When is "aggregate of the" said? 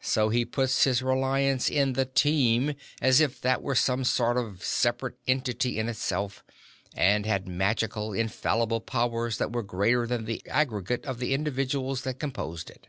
10.48-11.34